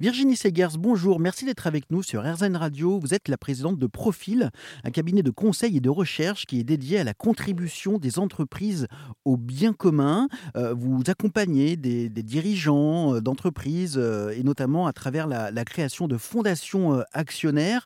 Virginie 0.00 0.34
Segers, 0.34 0.78
bonjour, 0.78 1.20
merci 1.20 1.44
d'être 1.44 1.66
avec 1.66 1.90
nous 1.90 2.02
sur 2.02 2.22
RZN 2.22 2.56
Radio. 2.56 2.98
Vous 2.98 3.12
êtes 3.12 3.28
la 3.28 3.36
présidente 3.36 3.78
de 3.78 3.86
Profil, 3.86 4.48
un 4.82 4.90
cabinet 4.90 5.22
de 5.22 5.30
conseil 5.30 5.76
et 5.76 5.80
de 5.80 5.90
recherche 5.90 6.46
qui 6.46 6.58
est 6.58 6.64
dédié 6.64 7.00
à 7.00 7.04
la 7.04 7.12
contribution 7.12 7.98
des 7.98 8.18
entreprises 8.18 8.86
au 9.26 9.36
bien 9.36 9.74
commun. 9.74 10.28
Euh, 10.56 10.72
vous 10.72 11.02
accompagnez 11.06 11.76
des, 11.76 12.08
dirigeants 12.08 13.16
euh, 13.16 13.20
d'entreprises 13.20 13.98
euh, 13.98 14.30
et 14.30 14.42
notamment 14.42 14.86
à 14.86 14.94
travers 14.94 15.26
la, 15.26 15.50
la 15.50 15.64
création 15.66 16.08
de 16.08 16.16
fondations 16.16 17.04
actionnaires. 17.12 17.84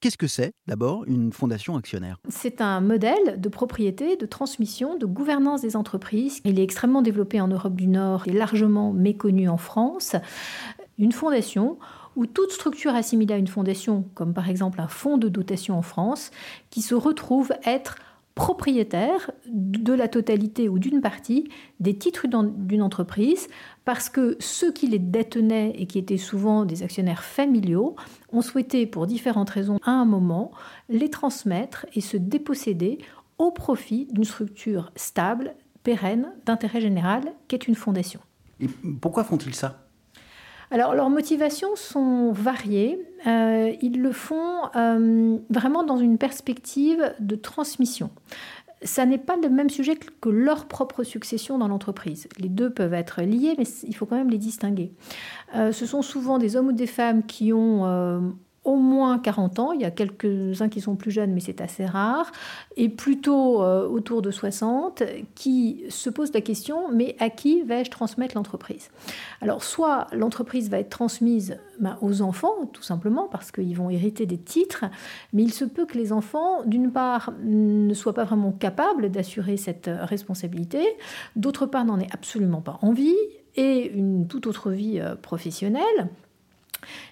Qu'est-ce 0.00 0.16
que 0.16 0.28
c'est 0.28 0.54
d'abord 0.68 1.04
une 1.06 1.32
fondation 1.32 1.76
actionnaire? 1.76 2.18
C'est 2.28 2.60
un 2.60 2.80
modèle 2.80 3.40
de 3.40 3.48
propriété, 3.48 4.16
de 4.16 4.24
transmission, 4.24 4.96
de 4.96 5.04
gouvernance 5.04 5.62
des 5.62 5.74
entreprises. 5.74 6.40
Il 6.44 6.60
est 6.60 6.62
extrêmement 6.62 7.02
développé 7.02 7.40
en 7.40 7.48
Europe 7.48 7.74
du 7.74 7.88
Nord 7.88 8.22
et 8.26 8.32
largement 8.32 8.92
méconnu 8.92 9.48
en 9.48 9.58
France 9.58 10.14
une 11.00 11.12
fondation 11.12 11.78
ou 12.14 12.26
toute 12.26 12.52
structure 12.52 12.94
assimilée 12.94 13.34
à 13.34 13.38
une 13.38 13.48
fondation, 13.48 14.04
comme 14.14 14.34
par 14.34 14.48
exemple 14.48 14.80
un 14.80 14.88
fonds 14.88 15.18
de 15.18 15.28
dotation 15.28 15.76
en 15.76 15.82
France, 15.82 16.30
qui 16.70 16.82
se 16.82 16.94
retrouve 16.94 17.52
être 17.64 17.96
propriétaire 18.34 19.30
de 19.46 19.92
la 19.92 20.08
totalité 20.08 20.68
ou 20.68 20.78
d'une 20.78 21.00
partie 21.00 21.48
des 21.80 21.96
titres 21.96 22.26
d'une 22.26 22.82
entreprise 22.82 23.48
parce 23.84 24.08
que 24.08 24.36
ceux 24.38 24.72
qui 24.72 24.86
les 24.86 24.98
détenaient 24.98 25.72
et 25.76 25.86
qui 25.86 25.98
étaient 25.98 26.16
souvent 26.16 26.64
des 26.64 26.82
actionnaires 26.82 27.24
familiaux 27.24 27.96
ont 28.32 28.40
souhaité, 28.40 28.86
pour 28.86 29.06
différentes 29.06 29.50
raisons, 29.50 29.78
à 29.84 29.90
un 29.90 30.04
moment, 30.04 30.52
les 30.88 31.10
transmettre 31.10 31.86
et 31.94 32.00
se 32.00 32.16
déposséder 32.16 32.98
au 33.38 33.50
profit 33.50 34.06
d'une 34.12 34.24
structure 34.24 34.92
stable, 34.96 35.54
pérenne, 35.82 36.32
d'intérêt 36.46 36.80
général, 36.80 37.32
qu'est 37.48 37.66
une 37.66 37.74
fondation. 37.74 38.20
Et 38.60 38.68
pourquoi 39.00 39.24
font-ils 39.24 39.54
ça? 39.54 39.89
Alors 40.70 40.94
leurs 40.94 41.10
motivations 41.10 41.74
sont 41.74 42.32
variées. 42.32 42.98
Euh, 43.26 43.72
ils 43.82 44.00
le 44.00 44.12
font 44.12 44.62
euh, 44.76 45.38
vraiment 45.50 45.84
dans 45.84 45.98
une 45.98 46.16
perspective 46.16 47.14
de 47.18 47.36
transmission. 47.36 48.10
Ça 48.82 49.04
n'est 49.04 49.18
pas 49.18 49.36
le 49.36 49.50
même 49.50 49.68
sujet 49.68 49.96
que 49.96 50.28
leur 50.30 50.66
propre 50.66 51.02
succession 51.02 51.58
dans 51.58 51.68
l'entreprise. 51.68 52.28
Les 52.38 52.48
deux 52.48 52.70
peuvent 52.70 52.94
être 52.94 53.20
liés, 53.20 53.54
mais 53.58 53.64
il 53.82 53.94
faut 53.94 54.06
quand 54.06 54.16
même 54.16 54.30
les 54.30 54.38
distinguer. 54.38 54.92
Euh, 55.54 55.72
ce 55.72 55.84
sont 55.84 56.00
souvent 56.00 56.38
des 56.38 56.56
hommes 56.56 56.68
ou 56.68 56.72
des 56.72 56.86
femmes 56.86 57.24
qui 57.24 57.52
ont 57.52 58.32
au 58.64 58.76
moins 58.76 59.18
40 59.18 59.58
ans, 59.58 59.72
il 59.72 59.80
y 59.80 59.84
a 59.84 59.90
quelques-uns 59.90 60.68
qui 60.68 60.80
sont 60.80 60.94
plus 60.94 61.10
jeunes, 61.10 61.32
mais 61.32 61.40
c'est 61.40 61.60
assez 61.60 61.86
rare, 61.86 62.30
et 62.76 62.88
plutôt 62.88 63.62
euh, 63.62 63.88
autour 63.88 64.20
de 64.20 64.30
60, 64.30 65.02
qui 65.34 65.84
se 65.88 66.10
posent 66.10 66.32
la 66.34 66.42
question, 66.42 66.90
mais 66.92 67.16
à 67.18 67.30
qui 67.30 67.62
vais-je 67.62 67.90
transmettre 67.90 68.36
l'entreprise? 68.36 68.90
Alors, 69.40 69.64
soit 69.64 70.08
l'entreprise 70.12 70.68
va 70.68 70.78
être 70.78 70.90
transmise 70.90 71.56
ben, 71.78 71.96
aux 72.02 72.20
enfants, 72.20 72.66
tout 72.72 72.82
simplement, 72.82 73.28
parce 73.28 73.50
qu'ils 73.50 73.76
vont 73.76 73.88
hériter 73.88 74.26
des 74.26 74.38
titres, 74.38 74.84
mais 75.32 75.42
il 75.42 75.52
se 75.52 75.64
peut 75.64 75.86
que 75.86 75.96
les 75.96 76.12
enfants, 76.12 76.62
d'une 76.66 76.92
part, 76.92 77.32
ne 77.42 77.94
soient 77.94 78.14
pas 78.14 78.24
vraiment 78.24 78.52
capables 78.52 79.10
d'assurer 79.10 79.56
cette 79.56 79.88
responsabilité, 79.88 80.84
d'autre 81.34 81.64
part, 81.64 81.86
n'en 81.86 81.98
aient 81.98 82.12
absolument 82.12 82.60
pas 82.60 82.78
envie, 82.82 83.16
et 83.56 83.90
une 83.92 84.26
toute 84.28 84.46
autre 84.46 84.70
vie 84.70 85.00
euh, 85.00 85.14
professionnelle. 85.16 86.08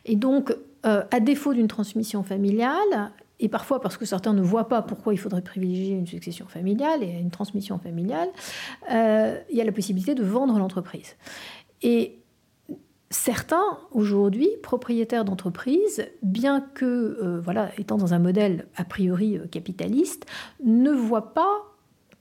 Et 0.08 0.16
donc, 0.16 0.52
euh, 0.86 1.04
à 1.10 1.20
défaut 1.20 1.54
d'une 1.54 1.68
transmission 1.68 2.24
familiale, 2.24 3.12
et 3.40 3.48
parfois 3.48 3.80
parce 3.80 3.96
que 3.96 4.06
certains 4.06 4.32
ne 4.32 4.42
voient 4.42 4.68
pas 4.68 4.82
pourquoi 4.82 5.12
il 5.12 5.18
faudrait 5.18 5.42
privilégier 5.42 5.94
une 5.94 6.06
succession 6.06 6.46
familiale 6.48 7.04
et 7.04 7.10
une 7.10 7.30
transmission 7.30 7.78
familiale, 7.78 8.28
euh, 8.90 9.38
il 9.50 9.56
y 9.56 9.60
a 9.60 9.64
la 9.64 9.72
possibilité 9.72 10.14
de 10.14 10.24
vendre 10.24 10.58
l'entreprise. 10.58 11.16
Et 11.82 12.18
certains, 13.10 13.78
aujourd'hui, 13.92 14.48
propriétaires 14.62 15.24
d'entreprises, 15.24 16.06
bien 16.22 16.60
que, 16.60 16.84
euh, 16.84 17.40
voilà, 17.40 17.70
étant 17.78 17.98
dans 17.98 18.14
un 18.14 18.18
modèle 18.18 18.66
a 18.76 18.84
priori 18.84 19.38
capitaliste, 19.50 20.24
ne 20.64 20.90
voient 20.90 21.34
pas 21.34 21.67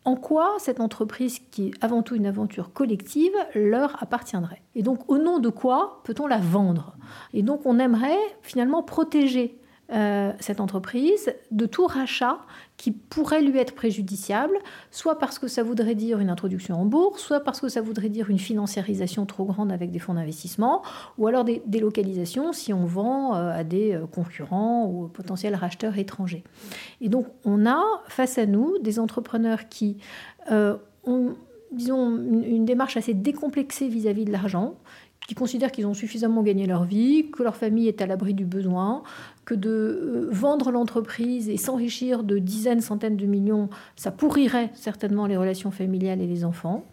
en 0.07 0.15
quoi 0.15 0.55
cette 0.57 0.79
entreprise, 0.79 1.39
qui 1.51 1.67
est 1.67 1.83
avant 1.83 2.01
tout 2.01 2.15
une 2.15 2.27
aventure 2.27 2.71
collective, 2.71 3.33
leur 3.53 4.01
appartiendrait? 4.01 4.61
Et 4.73 4.81
donc, 4.81 4.99
au 5.11 5.17
nom 5.17 5.39
de 5.39 5.49
quoi 5.49 6.01
peut-on 6.05 6.27
la 6.27 6.37
vendre? 6.37 6.95
Et 7.33 7.43
donc, 7.43 7.65
on 7.65 7.77
aimerait 7.77 8.15
finalement 8.41 8.83
protéger 8.83 9.59
euh, 9.93 10.33
cette 10.39 10.59
entreprise 10.59 11.33
de 11.51 11.65
tout 11.65 11.87
rachat 11.87 12.39
qui 12.75 12.91
pourrait 12.91 13.41
lui 13.41 13.57
être 13.57 13.73
préjudiciable, 13.73 14.57
soit 14.91 15.17
parce 15.17 15.39
que 15.39 15.47
ça 15.47 15.63
voudrait 15.63 15.95
dire 15.95 16.19
une 16.19 16.29
introduction 16.29 16.79
en 16.79 16.85
bourse, 16.85 17.21
soit 17.21 17.39
parce 17.39 17.61
que 17.61 17.69
ça 17.69 17.81
voudrait 17.81 18.09
dire 18.09 18.29
une 18.29 18.37
financiarisation 18.37 19.25
trop 19.25 19.45
grande 19.45 19.71
avec 19.71 19.91
des 19.91 19.99
fonds 19.99 20.15
d'investissement, 20.15 20.81
ou 21.17 21.27
alors 21.27 21.43
des 21.43 21.61
délocalisations 21.65 22.51
si 22.51 22.73
on 22.73 22.85
vend 22.85 23.35
euh, 23.35 23.51
à 23.51 23.63
des 23.63 23.93
euh, 23.93 24.05
concurrents 24.05 24.85
ou 24.85 25.07
potentiels 25.07 25.55
racheteurs 25.55 25.97
étrangers. 25.97 26.43
Et 26.99 27.09
donc 27.09 27.27
on 27.45 27.65
a 27.65 27.81
face 28.07 28.37
à 28.37 28.45
nous 28.45 28.77
des 28.79 28.99
entrepreneurs 28.99 29.69
qui 29.69 29.97
ont 30.49 31.35
disons, 31.71 32.17
une, 32.17 32.65
démarche 32.65 32.97
assez 32.97 33.13
décomplexée 33.13 33.87
vis-à-vis 33.87 34.25
de 34.25 34.31
l'argent, 34.31 34.75
qui 35.27 35.35
considèrent 35.35 35.71
qu'ils 35.71 35.85
ont 35.85 35.93
suffisamment 35.93 36.41
gagné 36.41 36.65
leur 36.65 36.85
vie, 36.85 37.29
que 37.31 37.43
leur 37.43 37.55
famille 37.55 37.87
est 37.87 38.01
à 38.01 38.05
l'abri 38.05 38.33
du 38.33 38.45
besoin, 38.45 39.03
que 39.47 39.55
de 39.55 39.69
euh, 39.69 40.27
vendre 40.29 40.71
l'entreprise 40.71 41.47
et 41.47 41.55
s'enrichir 41.55 42.25
de 42.25 42.37
dizaines, 42.37 42.81
centaines 42.81 43.15
de 43.15 43.25
millions, 43.25 43.69
ça 43.95 44.11
pourrirait 44.11 44.71
certainement 44.73 45.25
les 45.25 45.37
relations 45.37 45.71
familiales 45.71 46.21
et 46.21 46.27
les 46.27 46.43
enfants. 46.43 46.85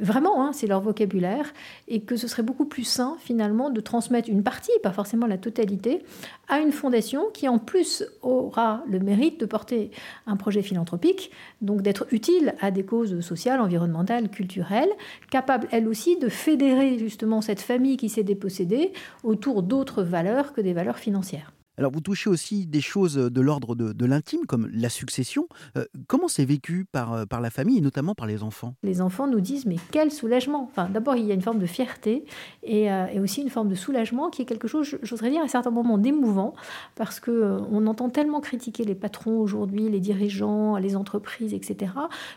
Vraiment, 0.00 0.42
hein, 0.42 0.54
c'est 0.54 0.66
leur 0.66 0.80
vocabulaire. 0.80 1.52
Et 1.86 2.00
que 2.00 2.16
ce 2.16 2.26
serait 2.26 2.42
beaucoup 2.42 2.64
plus 2.64 2.84
sain, 2.84 3.18
finalement, 3.20 3.68
de 3.68 3.82
transmettre 3.82 4.30
une 4.30 4.42
partie, 4.42 4.72
pas 4.82 4.90
forcément 4.90 5.26
la 5.26 5.36
totalité, 5.36 6.02
à 6.48 6.60
une 6.60 6.72
fondation 6.72 7.26
qui, 7.34 7.46
en 7.46 7.58
plus, 7.58 8.02
aura 8.22 8.82
le 8.88 9.00
mérite 9.00 9.38
de 9.38 9.44
porter 9.44 9.90
un 10.26 10.36
projet 10.36 10.62
philanthropique, 10.62 11.30
donc 11.60 11.82
d'être 11.82 12.06
utile 12.10 12.54
à 12.62 12.70
des 12.70 12.84
causes 12.84 13.20
sociales, 13.20 13.60
environnementales, 13.60 14.30
culturelles, 14.30 14.90
capable, 15.30 15.68
elle 15.72 15.86
aussi, 15.86 16.16
de 16.16 16.30
fédérer 16.30 16.98
justement 16.98 17.42
cette 17.42 17.60
famille 17.60 17.98
qui 17.98 18.08
s'est 18.08 18.22
dépossédée 18.22 18.94
autour 19.24 19.62
d'autres 19.62 20.02
valeurs 20.02 20.54
que 20.54 20.62
des 20.62 20.72
valeurs 20.72 20.98
financières. 20.98 21.52
Alors 21.78 21.92
vous 21.92 22.00
touchez 22.00 22.28
aussi 22.28 22.66
des 22.66 22.80
choses 22.80 23.14
de 23.14 23.40
l'ordre 23.40 23.76
de, 23.76 24.04
l'intime, 24.04 24.46
comme 24.46 24.68
la 24.72 24.88
succession. 24.88 25.46
Euh, 25.76 25.84
comment 26.08 26.26
c'est 26.26 26.44
vécu 26.44 26.84
par, 26.90 27.12
euh, 27.12 27.24
par 27.24 27.40
la 27.40 27.50
famille 27.50 27.78
et 27.78 27.80
notamment 27.80 28.16
par 28.16 28.26
les 28.26 28.42
enfants? 28.42 28.74
Les 28.82 29.00
enfants 29.00 29.28
nous 29.28 29.40
disent 29.40 29.64
mais 29.64 29.76
quel 29.92 30.10
soulagement 30.10 30.68
enfin, 30.68 30.88
D'abord 30.88 31.14
il 31.14 31.24
y 31.24 31.30
a 31.30 31.34
une 31.34 31.42
forme 31.42 31.60
de 31.60 31.66
fierté 31.66 32.24
et, 32.64 32.90
euh, 32.90 33.22
aussi 33.22 33.42
une 33.42 33.50
forme 33.50 33.68
de 33.68 33.76
soulagement 33.76 34.28
qui 34.28 34.42
est 34.42 34.44
quelque 34.44 34.66
chose, 34.66 34.98
j'oserais 35.02 35.30
dire 35.30 35.42
à 35.42 35.46
certains 35.46 35.70
moments 35.70 35.98
d'émouvant, 35.98 36.54
parce 36.96 37.20
qu'on 37.20 37.66
on 37.70 37.86
entend 37.86 38.10
tellement 38.10 38.40
critiquer 38.40 38.84
les 38.84 38.96
patrons 38.96 39.38
aujourd'hui, 39.38 39.88
les 39.88 40.00
dirigeants, 40.00 40.78
les 40.78 40.96
entreprises, 40.96 41.54
etc., 41.54 41.92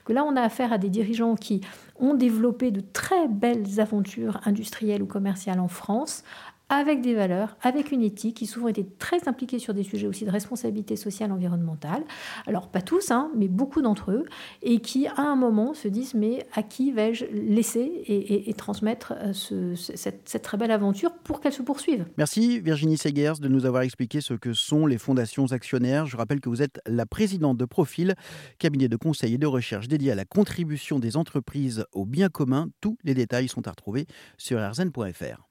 que 0.05 0.13
là 0.13 0.23
on 0.23 0.35
a 0.35 0.41
affaire 0.41 0.71
à 0.71 0.77
des 0.77 0.89
dirigeants 0.89 1.35
qui 1.35 1.61
ont 1.99 2.13
développé 2.13 2.69
de 2.69 2.81
très 2.81 3.27
belles 3.27 3.79
aventures 3.79 4.39
industrielles 4.45 5.01
ou 5.01 5.07
commerciales 5.07 5.59
en 5.59 5.67
France, 5.67 6.23
avec 6.71 7.01
des 7.01 7.13
valeurs, 7.13 7.57
avec 7.61 7.91
une 7.91 8.01
éthique, 8.01 8.37
qui 8.37 8.47
souvent 8.47 8.69
étaient 8.69 8.87
très 8.97 9.27
impliqués 9.27 9.59
sur 9.59 9.73
des 9.73 9.83
sujets 9.83 10.07
aussi 10.07 10.23
de 10.23 10.31
responsabilité 10.31 10.95
sociale, 10.95 11.33
environnementale. 11.33 12.03
Alors 12.47 12.69
pas 12.69 12.81
tous, 12.81 13.11
hein, 13.11 13.29
mais 13.35 13.49
beaucoup 13.49 13.81
d'entre 13.81 14.11
eux, 14.11 14.25
et 14.63 14.79
qui 14.79 15.05
à 15.05 15.21
un 15.21 15.35
moment 15.35 15.73
se 15.73 15.89
disent 15.89 16.13
mais 16.13 16.47
à 16.53 16.63
qui 16.63 16.93
vais-je 16.93 17.25
laisser 17.25 18.03
et, 18.07 18.53
transmettre 18.53 19.13
euh, 19.17 19.75
cette, 19.75 20.41
très 20.41 20.57
belle 20.57 20.71
aventure 20.71 21.11
pour 21.23 21.41
qu'elle 21.41 21.51
se 21.51 21.61
poursuive? 21.61 22.05
Merci 22.17 22.61
Virginie 22.61 22.97
Segers 22.97 23.33
de 23.41 23.49
nous 23.49 23.65
avoir 23.65 23.81
expliqué 23.81 24.21
ce 24.21 24.33
que 24.33 24.53
sont 24.53 24.85
les 24.85 24.97
fondations 24.97 25.51
actionnaires. 25.51 26.05
Je 26.05 26.15
rappelle 26.15 26.39
que 26.39 26.47
vous 26.47 26.61
êtes 26.61 26.79
la 26.85 27.05
présidente 27.05 27.57
de 27.57 27.65
Profil, 27.65 28.15
cabinet 28.59 28.87
de 28.87 28.95
conseil 28.95 29.33
et 29.33 29.37
de 29.37 29.47
recherche 29.47 29.89
dédié 29.89 30.11
à 30.11 30.15
la 30.15 30.25
contribution 30.25 30.99
des 30.99 31.17
entreprises 31.17 31.85
au 31.91 32.05
bien 32.05 32.29
commun. 32.29 32.69
Tous 32.79 32.97
les 33.03 33.13
détails 33.13 33.49
sont 33.49 33.67
à 33.67 33.71
retrouver 33.71 34.07
sur 34.37 34.59
rzn.fr. 34.59 35.39